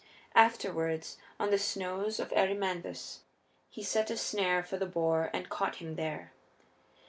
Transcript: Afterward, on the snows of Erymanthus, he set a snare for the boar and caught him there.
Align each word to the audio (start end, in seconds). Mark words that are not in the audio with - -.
Afterward, 0.33 1.05
on 1.39 1.51
the 1.51 1.59
snows 1.59 2.19
of 2.19 2.33
Erymanthus, 2.35 3.19
he 3.69 3.83
set 3.83 4.09
a 4.09 4.17
snare 4.17 4.63
for 4.63 4.77
the 4.77 4.87
boar 4.87 5.29
and 5.31 5.47
caught 5.47 5.75
him 5.75 5.93
there. 5.95 6.33